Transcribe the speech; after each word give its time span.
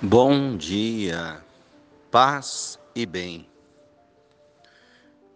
Bom 0.00 0.56
dia, 0.56 1.44
paz 2.08 2.78
e 2.94 3.04
bem. 3.04 3.48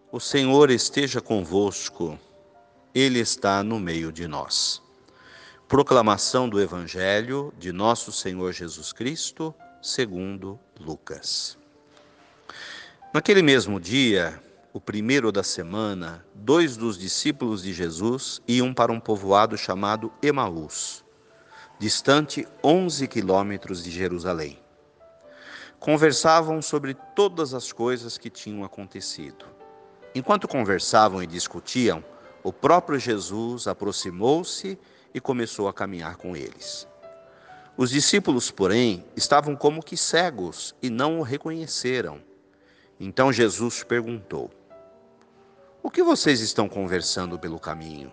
O 0.09 0.21
Senhor 0.21 0.71
esteja 0.71 1.19
convosco, 1.19 2.17
Ele 2.95 3.19
está 3.19 3.61
no 3.61 3.77
meio 3.77 4.09
de 4.09 4.25
nós. 4.25 4.81
Proclamação 5.67 6.47
do 6.47 6.61
Evangelho 6.61 7.53
de 7.59 7.73
Nosso 7.73 8.09
Senhor 8.13 8.53
Jesus 8.53 8.93
Cristo, 8.93 9.53
segundo 9.81 10.57
Lucas. 10.79 11.57
Naquele 13.13 13.41
mesmo 13.41 13.81
dia, 13.81 14.41
o 14.71 14.79
primeiro 14.79 15.29
da 15.29 15.43
semana, 15.43 16.25
dois 16.33 16.77
dos 16.77 16.97
discípulos 16.97 17.63
de 17.63 17.73
Jesus 17.73 18.41
iam 18.47 18.73
para 18.73 18.93
um 18.93 18.99
povoado 19.01 19.57
chamado 19.57 20.09
Emaús 20.21 21.02
distante 21.79 22.47
11 22.63 23.07
quilômetros 23.07 23.83
de 23.83 23.91
Jerusalém. 23.91 24.59
Conversavam 25.79 26.61
sobre 26.61 26.93
todas 27.15 27.53
as 27.53 27.73
coisas 27.73 28.17
que 28.17 28.29
tinham 28.29 28.63
acontecido. 28.63 29.45
Enquanto 30.15 30.47
conversavam 30.47 31.21
e 31.21 31.27
discutiam, 31.27 32.03
o 32.43 32.53
próprio 32.53 32.99
Jesus 32.99 33.67
aproximou-se 33.67 34.77
e 35.13 35.19
começou 35.19 35.67
a 35.67 35.73
caminhar 35.73 36.15
com 36.15 36.35
eles. 36.35 36.87
Os 37.75 37.89
discípulos, 37.89 38.51
porém, 38.51 39.03
estavam 39.15 39.55
como 39.55 39.83
que 39.83 39.97
cegos 39.97 40.75
e 40.81 40.89
não 40.89 41.19
o 41.19 41.23
reconheceram. 41.23 42.21
Então 42.99 43.33
Jesus 43.33 43.83
perguntou: 43.83 44.51
O 45.81 45.89
que 45.89 46.03
vocês 46.03 46.39
estão 46.39 46.69
conversando 46.69 47.37
pelo 47.39 47.59
caminho? 47.59 48.11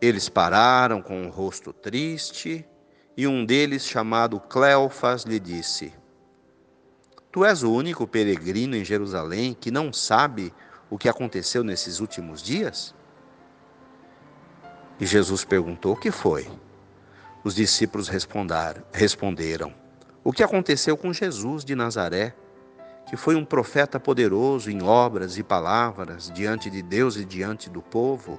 Eles 0.00 0.28
pararam 0.28 1.02
com 1.02 1.26
o 1.26 1.30
rosto 1.30 1.72
triste, 1.72 2.64
e 3.16 3.26
um 3.26 3.44
deles, 3.44 3.84
chamado 3.84 4.38
Cleofas, 4.38 5.24
lhe 5.24 5.40
disse: 5.40 5.92
Tu 7.32 7.44
és 7.44 7.64
o 7.64 7.72
único 7.72 8.06
peregrino 8.06 8.76
em 8.76 8.84
Jerusalém 8.84 9.56
que 9.58 9.72
não 9.72 9.92
sabe 9.92 10.54
o 10.88 10.96
que 10.96 11.08
aconteceu 11.08 11.64
nesses 11.64 11.98
últimos 11.98 12.40
dias? 12.40 12.94
E 15.00 15.06
Jesus 15.06 15.44
perguntou: 15.44 15.94
O 15.94 15.96
que 15.96 16.12
foi? 16.12 16.48
Os 17.42 17.56
discípulos 17.56 18.08
responderam: 18.92 19.74
O 20.22 20.32
que 20.32 20.44
aconteceu 20.44 20.96
com 20.96 21.12
Jesus 21.12 21.64
de 21.64 21.74
Nazaré, 21.74 22.36
que 23.08 23.16
foi 23.16 23.34
um 23.34 23.44
profeta 23.44 23.98
poderoso 23.98 24.70
em 24.70 24.80
obras 24.80 25.36
e 25.38 25.42
palavras 25.42 26.30
diante 26.32 26.70
de 26.70 26.82
Deus 26.82 27.16
e 27.16 27.24
diante 27.24 27.68
do 27.68 27.82
povo 27.82 28.38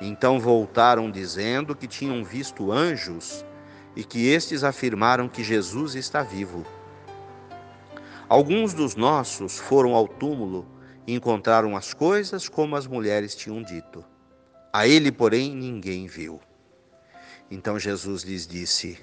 então 0.00 0.38
voltaram 0.38 1.10
dizendo 1.10 1.74
que 1.74 1.86
tinham 1.86 2.24
visto 2.24 2.70
anjos 2.70 3.44
e 3.96 4.04
que 4.04 4.28
estes 4.28 4.62
afirmaram 4.62 5.28
que 5.28 5.42
Jesus 5.42 5.94
está 5.94 6.22
vivo. 6.22 6.64
Alguns 8.28 8.74
dos 8.74 8.94
nossos 8.94 9.58
foram 9.58 9.94
ao 9.94 10.06
túmulo 10.06 10.66
e 11.06 11.14
encontraram 11.14 11.76
as 11.76 11.94
coisas 11.94 12.48
como 12.48 12.76
as 12.76 12.86
mulheres 12.86 13.34
tinham 13.34 13.62
dito. 13.62 14.04
A 14.72 14.86
ele, 14.86 15.10
porém, 15.10 15.54
ninguém 15.54 16.06
viu. 16.06 16.38
Então 17.50 17.78
Jesus 17.78 18.22
lhes 18.22 18.46
disse: 18.46 18.98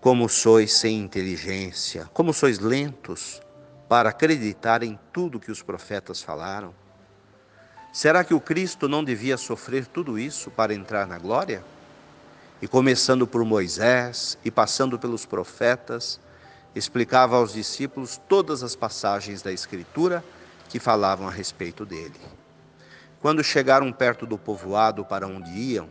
Como 0.00 0.28
sois 0.28 0.72
sem 0.72 0.98
inteligência, 0.98 2.10
como 2.12 2.34
sois 2.34 2.58
lentos 2.58 3.40
para 3.88 4.10
acreditar 4.10 4.82
em 4.82 4.98
tudo 5.12 5.38
que 5.40 5.52
os 5.52 5.62
profetas 5.62 6.20
falaram? 6.20 6.74
Será 7.92 8.22
que 8.22 8.32
o 8.32 8.40
Cristo 8.40 8.88
não 8.88 9.02
devia 9.02 9.36
sofrer 9.36 9.84
tudo 9.84 10.16
isso 10.16 10.48
para 10.50 10.72
entrar 10.72 11.08
na 11.08 11.18
glória? 11.18 11.64
E 12.62 12.68
começando 12.68 13.26
por 13.26 13.44
Moisés 13.44 14.38
e 14.44 14.50
passando 14.50 14.96
pelos 14.96 15.26
profetas, 15.26 16.20
explicava 16.72 17.36
aos 17.36 17.52
discípulos 17.52 18.20
todas 18.28 18.62
as 18.62 18.76
passagens 18.76 19.42
da 19.42 19.52
Escritura 19.52 20.22
que 20.68 20.78
falavam 20.78 21.26
a 21.26 21.32
respeito 21.32 21.84
dele. 21.84 22.14
Quando 23.20 23.42
chegaram 23.42 23.92
perto 23.92 24.24
do 24.24 24.38
povoado 24.38 25.04
para 25.04 25.26
onde 25.26 25.50
iam, 25.50 25.88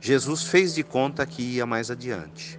Jesus 0.00 0.44
fez 0.44 0.74
de 0.74 0.84
conta 0.84 1.26
que 1.26 1.42
ia 1.42 1.66
mais 1.66 1.90
adiante. 1.90 2.58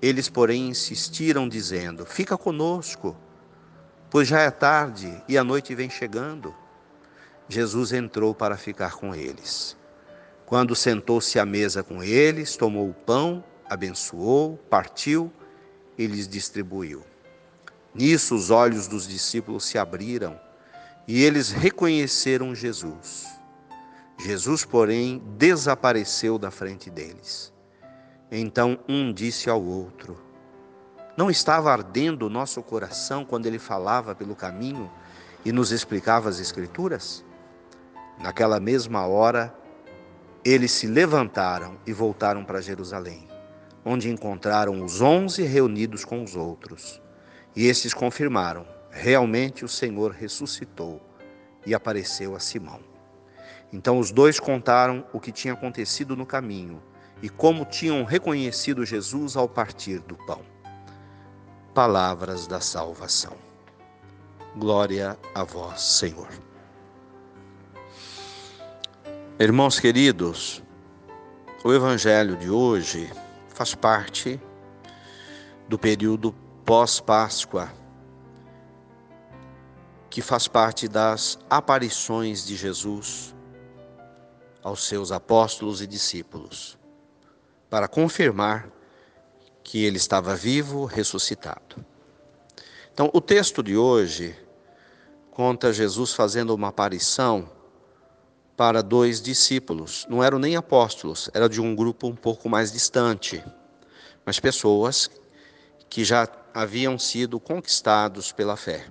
Eles, 0.00 0.28
porém, 0.28 0.68
insistiram, 0.68 1.48
dizendo: 1.48 2.04
Fica 2.04 2.36
conosco, 2.36 3.16
pois 4.10 4.28
já 4.28 4.40
é 4.40 4.50
tarde 4.50 5.22
e 5.26 5.38
a 5.38 5.44
noite 5.44 5.74
vem 5.74 5.88
chegando. 5.88 6.54
Jesus 7.50 7.92
entrou 7.92 8.32
para 8.32 8.56
ficar 8.56 8.94
com 8.94 9.12
eles. 9.12 9.76
Quando 10.46 10.76
sentou-se 10.76 11.36
à 11.36 11.44
mesa 11.44 11.82
com 11.82 12.00
eles, 12.00 12.56
tomou 12.56 12.88
o 12.88 12.94
pão, 12.94 13.42
abençoou, 13.68 14.56
partiu 14.70 15.32
e 15.98 16.06
lhes 16.06 16.28
distribuiu. 16.28 17.02
Nisso 17.92 18.36
os 18.36 18.50
olhos 18.50 18.86
dos 18.86 19.06
discípulos 19.06 19.64
se 19.64 19.76
abriram 19.76 20.40
e 21.08 21.24
eles 21.24 21.50
reconheceram 21.50 22.54
Jesus. 22.54 23.26
Jesus, 24.20 24.64
porém, 24.64 25.20
desapareceu 25.36 26.38
da 26.38 26.52
frente 26.52 26.88
deles. 26.88 27.52
Então 28.30 28.78
um 28.88 29.12
disse 29.12 29.50
ao 29.50 29.60
outro: 29.60 30.16
Não 31.16 31.28
estava 31.28 31.72
ardendo 31.72 32.26
o 32.26 32.30
nosso 32.30 32.62
coração 32.62 33.24
quando 33.24 33.46
ele 33.46 33.58
falava 33.58 34.14
pelo 34.14 34.36
caminho 34.36 34.88
e 35.44 35.50
nos 35.50 35.72
explicava 35.72 36.28
as 36.28 36.38
Escrituras? 36.38 37.24
Naquela 38.20 38.60
mesma 38.60 39.06
hora, 39.06 39.54
eles 40.44 40.72
se 40.72 40.86
levantaram 40.86 41.78
e 41.86 41.92
voltaram 41.92 42.44
para 42.44 42.60
Jerusalém, 42.60 43.26
onde 43.84 44.10
encontraram 44.10 44.84
os 44.84 45.00
onze 45.00 45.42
reunidos 45.42 46.04
com 46.04 46.22
os 46.22 46.36
outros. 46.36 47.00
E 47.56 47.66
estes 47.66 47.94
confirmaram: 47.94 48.66
realmente 48.90 49.64
o 49.64 49.68
Senhor 49.68 50.12
ressuscitou 50.12 51.00
e 51.64 51.74
apareceu 51.74 52.36
a 52.36 52.40
Simão. 52.40 52.80
Então 53.72 53.98
os 53.98 54.10
dois 54.10 54.38
contaram 54.38 55.06
o 55.12 55.20
que 55.20 55.32
tinha 55.32 55.54
acontecido 55.54 56.14
no 56.14 56.26
caminho 56.26 56.82
e 57.22 57.28
como 57.28 57.64
tinham 57.64 58.04
reconhecido 58.04 58.84
Jesus 58.84 59.36
ao 59.36 59.48
partir 59.48 60.00
do 60.00 60.16
pão. 60.26 60.42
Palavras 61.72 62.46
da 62.46 62.60
salvação. 62.60 63.36
Glória 64.56 65.16
a 65.34 65.44
vós, 65.44 65.80
Senhor. 65.80 66.49
Irmãos 69.42 69.80
queridos, 69.80 70.62
o 71.64 71.72
Evangelho 71.72 72.36
de 72.36 72.50
hoje 72.50 73.10
faz 73.48 73.74
parte 73.74 74.38
do 75.66 75.78
período 75.78 76.34
pós-Páscoa, 76.66 77.72
que 80.10 80.20
faz 80.20 80.46
parte 80.46 80.86
das 80.86 81.38
aparições 81.48 82.44
de 82.44 82.54
Jesus 82.54 83.34
aos 84.62 84.86
seus 84.86 85.10
apóstolos 85.10 85.80
e 85.80 85.86
discípulos, 85.86 86.78
para 87.70 87.88
confirmar 87.88 88.68
que 89.64 89.82
ele 89.82 89.96
estava 89.96 90.36
vivo, 90.36 90.84
ressuscitado. 90.84 91.82
Então, 92.92 93.10
o 93.14 93.22
texto 93.22 93.62
de 93.62 93.74
hoje 93.74 94.36
conta 95.30 95.72
Jesus 95.72 96.12
fazendo 96.12 96.54
uma 96.54 96.68
aparição 96.68 97.48
para 98.60 98.82
dois 98.82 99.22
discípulos. 99.22 100.06
Não 100.06 100.22
eram 100.22 100.38
nem 100.38 100.54
apóstolos, 100.54 101.30
era 101.32 101.48
de 101.48 101.62
um 101.62 101.74
grupo 101.74 102.06
um 102.06 102.14
pouco 102.14 102.46
mais 102.46 102.70
distante, 102.70 103.42
mas 104.22 104.38
pessoas 104.38 105.10
que 105.88 106.04
já 106.04 106.28
haviam 106.52 106.98
sido 106.98 107.40
conquistados 107.40 108.32
pela 108.32 108.58
fé. 108.58 108.86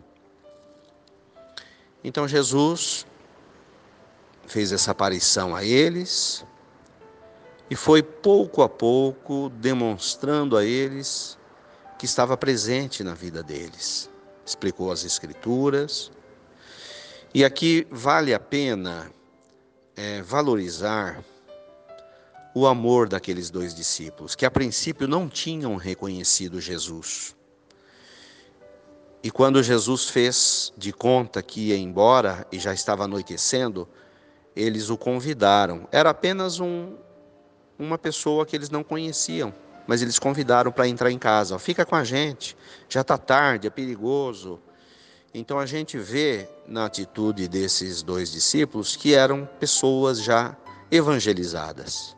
Então 2.04 2.28
Jesus 2.28 3.06
fez 4.48 4.72
essa 4.72 4.90
aparição 4.90 5.56
a 5.56 5.64
eles 5.64 6.44
e 7.70 7.76
foi 7.76 8.02
pouco 8.02 8.64
a 8.64 8.70
pouco 8.70 9.52
demonstrando 9.54 10.58
a 10.58 10.66
eles 10.66 11.38
que 12.00 12.08
estava 12.08 12.36
presente 12.36 13.04
na 13.04 13.14
vida 13.14 13.44
deles. 13.44 14.10
Explicou 14.44 14.92
as 14.92 15.06
Escrituras. 15.06 16.12
E 17.32 17.46
aqui 17.46 17.86
vale 17.92 18.34
a 18.34 18.40
pena 18.40 19.12
é, 20.00 20.22
valorizar 20.22 21.22
o 22.56 22.66
amor 22.66 23.10
daqueles 23.10 23.50
dois 23.50 23.76
discípulos, 23.76 24.34
que 24.34 24.46
a 24.46 24.52
princípio 24.52 25.10
não 25.10 25.28
tinham 25.28 25.76
reconhecido 25.76 26.62
Jesus. 26.62 27.36
E 29.22 29.30
quando 29.30 29.62
Jesus 29.62 30.08
fez 30.08 30.72
de 30.78 30.94
conta 30.94 31.44
que 31.44 31.68
ia 31.68 31.78
embora 31.78 32.48
e 32.50 32.58
já 32.58 32.74
estava 32.74 33.04
anoitecendo, 33.04 33.90
eles 34.56 34.90
o 34.90 34.98
convidaram. 34.98 35.86
Era 35.92 36.12
apenas 36.12 36.62
um, 36.62 36.96
uma 37.78 37.98
pessoa 37.98 38.46
que 38.46 38.56
eles 38.56 38.70
não 38.70 38.86
conheciam, 38.86 39.54
mas 39.86 40.02
eles 40.02 40.18
convidaram 40.18 40.72
para 40.72 40.88
entrar 40.88 41.12
em 41.12 41.20
casa. 41.20 41.60
Fica 41.60 41.86
com 41.86 41.98
a 41.98 42.06
gente, 42.06 42.56
já 42.88 43.02
está 43.02 43.18
tarde, 43.18 43.68
é 43.68 43.70
perigoso. 43.70 44.62
Então 45.34 45.60
a 45.60 45.66
gente 45.66 45.98
vê 45.98 46.48
na 46.68 46.86
atitude 46.86 47.48
desses 47.48 48.02
dois 48.02 48.32
discípulos 48.32 48.96
que 48.96 49.14
eram 49.14 49.48
pessoas 49.60 50.24
já 50.24 50.58
evangelizadas, 50.90 52.16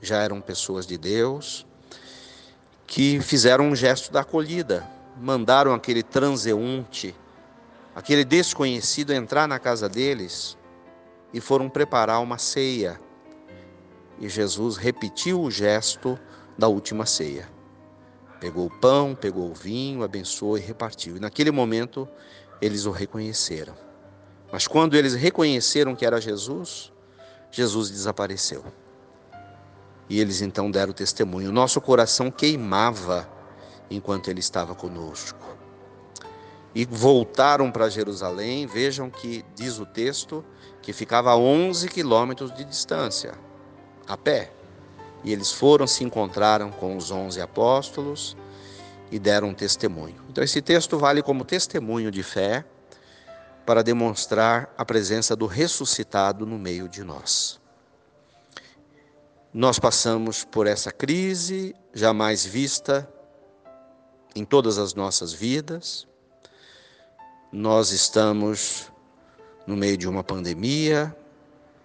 já 0.00 0.16
eram 0.22 0.40
pessoas 0.40 0.86
de 0.86 0.96
Deus, 0.96 1.66
que 2.86 3.20
fizeram 3.20 3.68
um 3.68 3.76
gesto 3.76 4.10
da 4.10 4.20
acolhida, 4.20 4.88
mandaram 5.20 5.74
aquele 5.74 6.02
transeunte, 6.02 7.14
aquele 7.94 8.24
desconhecido 8.24 9.12
entrar 9.12 9.46
na 9.46 9.58
casa 9.58 9.86
deles 9.86 10.56
e 11.34 11.40
foram 11.40 11.68
preparar 11.68 12.22
uma 12.22 12.38
ceia. 12.38 12.98
E 14.18 14.26
Jesus 14.26 14.78
repetiu 14.78 15.42
o 15.42 15.50
gesto 15.50 16.18
da 16.56 16.66
última 16.66 17.04
ceia. 17.04 17.46
Pegou 18.42 18.66
o 18.66 18.70
pão, 18.70 19.14
pegou 19.14 19.48
o 19.48 19.54
vinho, 19.54 20.02
abençoou 20.02 20.58
e 20.58 20.60
repartiu. 20.60 21.16
E 21.16 21.20
naquele 21.20 21.52
momento 21.52 22.08
eles 22.60 22.86
o 22.86 22.90
reconheceram. 22.90 23.72
Mas 24.50 24.66
quando 24.66 24.96
eles 24.96 25.14
reconheceram 25.14 25.94
que 25.94 26.04
era 26.04 26.20
Jesus, 26.20 26.92
Jesus 27.52 27.88
desapareceu. 27.88 28.64
E 30.08 30.18
eles 30.18 30.42
então 30.42 30.72
deram 30.72 30.92
testemunho. 30.92 31.52
Nosso 31.52 31.80
coração 31.80 32.32
queimava 32.32 33.30
enquanto 33.88 34.26
ele 34.26 34.40
estava 34.40 34.74
conosco. 34.74 35.56
E 36.74 36.84
voltaram 36.84 37.70
para 37.70 37.88
Jerusalém, 37.88 38.66
vejam 38.66 39.08
que 39.08 39.44
diz 39.54 39.78
o 39.78 39.86
texto 39.86 40.44
que 40.82 40.92
ficava 40.92 41.30
a 41.30 41.36
11 41.36 41.86
quilômetros 41.86 42.52
de 42.52 42.64
distância, 42.64 43.34
a 44.04 44.16
pé. 44.16 44.52
E 45.24 45.32
eles 45.32 45.52
foram, 45.52 45.86
se 45.86 46.04
encontraram 46.04 46.70
com 46.70 46.96
os 46.96 47.10
11 47.10 47.40
apóstolos 47.40 48.36
e 49.10 49.18
deram 49.18 49.48
um 49.48 49.54
testemunho. 49.54 50.16
Então, 50.28 50.42
esse 50.42 50.60
texto 50.60 50.98
vale 50.98 51.22
como 51.22 51.44
testemunho 51.44 52.10
de 52.10 52.22
fé 52.22 52.64
para 53.64 53.82
demonstrar 53.82 54.72
a 54.76 54.84
presença 54.84 55.36
do 55.36 55.46
ressuscitado 55.46 56.44
no 56.44 56.58
meio 56.58 56.88
de 56.88 57.04
nós. 57.04 57.60
Nós 59.54 59.78
passamos 59.78 60.44
por 60.44 60.66
essa 60.66 60.90
crise 60.90 61.74
jamais 61.92 62.44
vista 62.44 63.08
em 64.34 64.44
todas 64.44 64.78
as 64.78 64.94
nossas 64.94 65.32
vidas. 65.32 66.06
Nós 67.52 67.90
estamos 67.90 68.90
no 69.66 69.76
meio 69.76 69.96
de 69.96 70.08
uma 70.08 70.24
pandemia, 70.24 71.14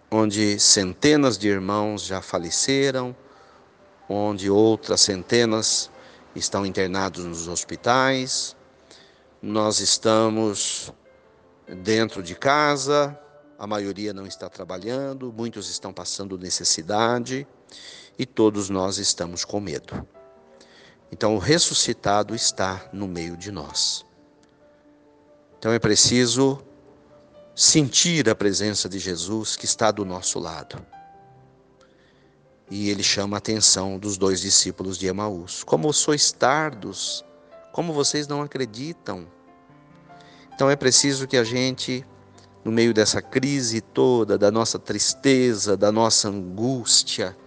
onde 0.09 0.57
centenas 0.59 1.37
de 1.37 1.49
irmãos 1.49 2.03
já 2.03 2.21
faleceram, 2.21 3.13
onde 4.09 4.49
outras 4.49 5.01
centenas 5.01 5.89
estão 6.35 6.65
internados 6.65 7.25
nos 7.25 7.47
hospitais. 7.47 8.55
Nós 9.41 9.79
estamos 9.79 10.91
dentro 11.67 12.23
de 12.23 12.35
casa, 12.35 13.17
a 13.57 13.67
maioria 13.67 14.13
não 14.13 14.25
está 14.25 14.49
trabalhando, 14.49 15.33
muitos 15.35 15.69
estão 15.69 15.91
passando 15.91 16.37
necessidade 16.37 17.47
e 18.17 18.25
todos 18.25 18.69
nós 18.69 18.97
estamos 18.97 19.43
com 19.43 19.59
medo. 19.59 20.07
Então, 21.11 21.35
o 21.35 21.39
ressuscitado 21.39 22.35
está 22.35 22.89
no 22.91 23.07
meio 23.07 23.37
de 23.37 23.51
nós. 23.51 24.05
Então, 25.57 25.71
é 25.71 25.79
preciso 25.79 26.61
sentir 27.55 28.29
a 28.29 28.35
presença 28.35 28.87
de 28.87 28.99
Jesus 28.99 29.55
que 29.55 29.65
está 29.65 29.89
do 29.89 30.05
nosso 30.05 30.37
lado. 30.37 30.85
E 32.69 32.89
ele 32.89 33.03
chama 33.03 33.37
a 33.37 33.39
atenção 33.39 33.97
dos 33.97 34.17
dois 34.17 34.41
discípulos 34.41 34.97
de 34.97 35.07
Emaús: 35.07 35.63
Como 35.63 35.91
sois 35.93 36.31
tardos, 36.31 37.23
como 37.71 37.93
vocês 37.93 38.27
não 38.27 38.41
acreditam. 38.41 39.27
Então, 40.53 40.69
é 40.69 40.75
preciso 40.75 41.27
que 41.27 41.37
a 41.37 41.43
gente, 41.43 42.03
no 42.65 42.71
meio 42.71 42.93
dessa 42.93 43.21
crise 43.21 43.79
toda, 43.79 44.37
da 44.37 44.49
nossa 44.49 44.79
tristeza, 44.79 45.77
da 45.77 45.91
nossa 45.91 46.29
angústia, 46.29 47.37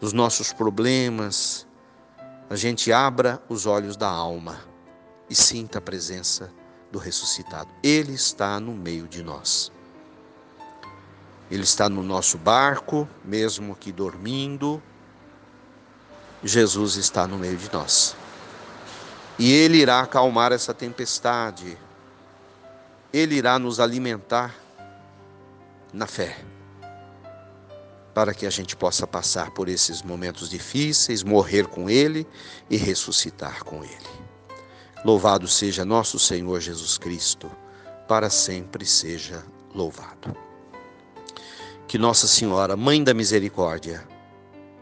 dos 0.00 0.12
nossos 0.12 0.52
problemas, 0.52 1.66
a 2.48 2.56
gente 2.56 2.92
abra 2.92 3.42
os 3.48 3.66
olhos 3.66 3.96
da 3.96 4.08
alma 4.08 4.58
e 5.28 5.34
sinta 5.34 5.78
a 5.78 5.82
presença 5.82 6.50
do 6.90 6.98
ressuscitado. 6.98 7.68
Ele 7.82 8.14
está 8.14 8.58
no 8.58 8.72
meio 8.72 9.06
de 9.06 9.22
nós. 9.22 9.70
Ele 11.50 11.62
está 11.62 11.88
no 11.88 12.02
nosso 12.02 12.36
barco, 12.38 13.08
mesmo 13.24 13.76
que 13.76 13.92
dormindo. 13.92 14.82
Jesus 16.42 16.96
está 16.96 17.26
no 17.26 17.38
meio 17.38 17.56
de 17.56 17.72
nós. 17.72 18.16
E 19.38 19.52
Ele 19.52 19.78
irá 19.78 20.00
acalmar 20.00 20.52
essa 20.52 20.74
tempestade. 20.74 21.78
Ele 23.12 23.36
irá 23.36 23.58
nos 23.58 23.78
alimentar 23.78 24.54
na 25.92 26.06
fé 26.06 26.36
para 28.16 28.32
que 28.32 28.46
a 28.46 28.50
gente 28.50 28.74
possa 28.74 29.06
passar 29.06 29.50
por 29.50 29.68
esses 29.68 30.00
momentos 30.00 30.48
difíceis, 30.48 31.22
morrer 31.22 31.66
com 31.66 31.90
Ele 31.90 32.26
e 32.70 32.78
ressuscitar 32.78 33.62
com 33.62 33.84
Ele. 33.84 34.26
Louvado 35.04 35.46
seja 35.46 35.84
nosso 35.84 36.18
Senhor 36.18 36.58
Jesus 36.60 36.96
Cristo, 36.96 37.50
para 38.08 38.30
sempre 38.30 38.86
seja 38.86 39.44
louvado. 39.74 40.45
Que 41.88 41.98
Nossa 41.98 42.26
Senhora, 42.26 42.76
Mãe 42.76 43.02
da 43.02 43.14
Misericórdia, 43.14 44.06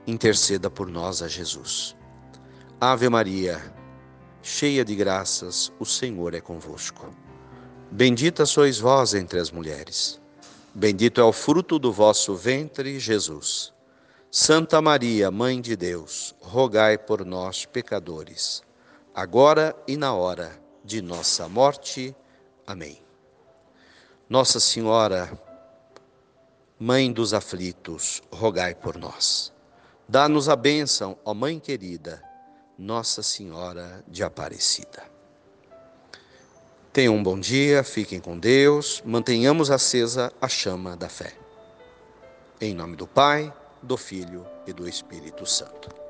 interceda 0.07 0.71
por 0.71 0.89
nós 0.89 1.21
a 1.21 1.29
Jesus. 1.29 1.95
Ave 2.81 3.11
Maria, 3.11 3.61
cheia 4.43 4.83
de 4.83 4.95
graças, 4.95 5.71
o 5.79 5.85
Senhor 5.85 6.35
é 6.35 6.41
convosco. 6.41 7.15
Bendita 7.91 8.47
sois 8.47 8.79
vós 8.79 9.13
entre 9.13 9.39
as 9.39 9.51
mulheres. 9.51 10.19
Bendito 10.75 11.21
é 11.21 11.25
o 11.25 11.33
fruto 11.33 11.79
do 11.79 11.93
vosso 11.93 12.35
ventre, 12.35 12.99
Jesus. 12.99 13.73
Santa 14.31 14.81
Maria, 14.81 15.31
Mãe 15.31 15.61
de 15.61 15.77
Deus, 15.77 16.35
rogai 16.41 16.97
por 16.97 17.25
nós, 17.25 17.67
pecadores, 17.67 18.63
agora 19.15 19.77
e 19.87 19.97
na 19.97 20.15
hora 20.15 20.59
de 20.83 21.03
nossa 21.03 21.49
morte. 21.49 22.17
Amém. 22.67 22.99
Nossa 24.29 24.59
Senhora, 24.59 25.39
Mãe 26.79 27.13
dos 27.13 27.33
aflitos, 27.33 28.21
rogai 28.33 28.75
por 28.75 28.99
nós. 28.99 29.53
Dá-nos 30.09 30.49
a 30.49 30.57
bênção, 30.57 31.17
ó 31.25 31.33
Mãe 31.33 31.61
querida, 31.61 32.21
Nossa 32.77 33.23
Senhora 33.23 34.05
de 34.09 34.25
Aparecida. 34.25 35.05
Tenham 36.93 37.15
um 37.15 37.23
bom 37.23 37.39
dia, 37.39 37.85
fiquem 37.85 38.19
com 38.19 38.37
Deus, 38.37 39.01
mantenhamos 39.07 39.71
acesa 39.71 40.33
a 40.41 40.49
chama 40.49 40.97
da 40.97 41.09
fé. 41.09 41.33
Em 42.61 42.75
nome 42.75 42.97
do 42.97 43.07
Pai, 43.07 43.55
do 43.81 43.97
Filho 43.97 44.45
e 44.67 44.73
do 44.73 44.89
Espírito 44.89 45.47
Santo. 45.47 46.04